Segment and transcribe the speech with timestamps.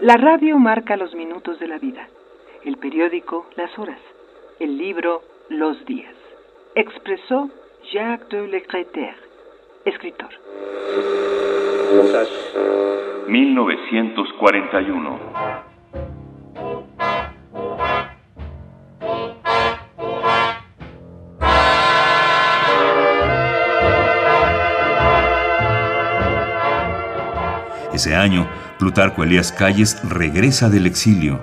[0.00, 2.06] La radio marca los minutos de la vida,
[2.64, 3.98] el periódico las horas,
[4.60, 6.14] el libro los días.
[6.76, 7.50] Expresó
[7.92, 9.16] Jacques de Lecreter,
[9.84, 10.28] escritor.
[13.26, 15.18] 1941.
[27.98, 28.46] Ese año,
[28.78, 31.42] Plutarco Elías Calles regresa del exilio.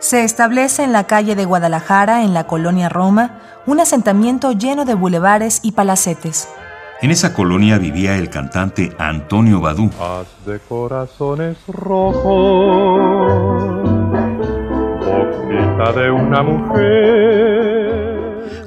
[0.00, 4.94] Se establece en la calle de Guadalajara, en la colonia Roma, un asentamiento lleno de
[4.94, 6.48] bulevares y palacetes.
[7.02, 9.92] En esa colonia vivía el cantante Antonio Badú.
[10.44, 12.28] de corazones rojos,
[15.94, 16.88] de una mujer.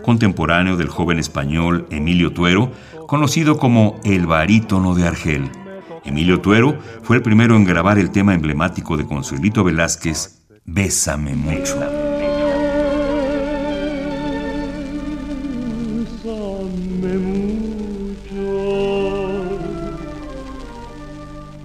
[0.04, 2.72] Contemporáneo del joven español Emilio Tuero,
[3.08, 5.52] conocido como el barítono de Argel.
[6.06, 11.80] Emilio Tuero fue el primero en grabar el tema emblemático de Consuelito Velázquez, Bésame mucho.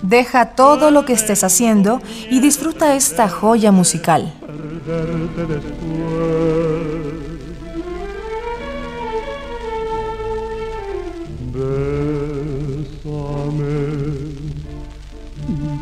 [0.03, 4.35] Deja todo lo que estés haciendo y disfruta esta joya musical.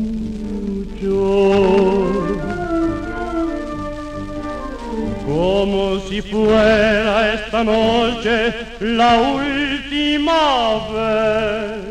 [5.25, 10.33] Como si fuera esta noche la última
[10.93, 11.85] vez.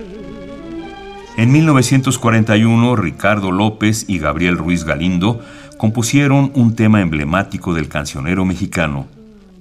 [1.37, 5.41] En 1941, Ricardo López y Gabriel Ruiz Galindo
[5.77, 9.09] compusieron un tema emblemático del cancionero mexicano,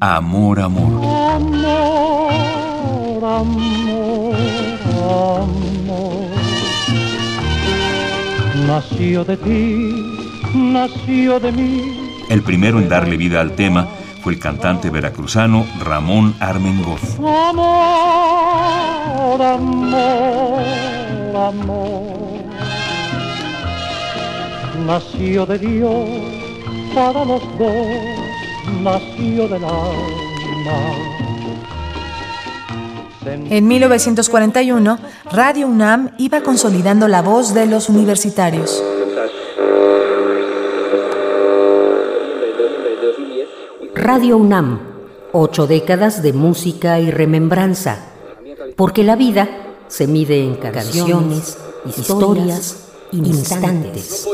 [0.05, 1.01] Amor, amor.
[1.31, 2.33] Amor,
[3.23, 4.32] amor, amor.
[8.67, 9.93] Nació de ti,
[10.53, 11.81] nació de mí.
[12.29, 13.87] El primero en darle vida al tema
[14.21, 17.19] fue el cantante veracruzano Ramón Armengoz.
[17.19, 17.61] Amor,
[19.41, 20.63] amor
[21.35, 22.13] amor
[24.85, 26.09] nació de Dios
[26.93, 27.87] para los dos,
[28.81, 31.32] nació del alma.
[33.25, 34.99] En 1941,
[35.31, 38.83] Radio UNAM iba consolidando la voz de los universitarios.
[43.95, 44.79] Radio UNAM,
[45.31, 47.99] ocho décadas de música y remembranza,
[48.75, 49.47] porque la vida
[49.87, 54.27] se mide en canciones, historias, instantes.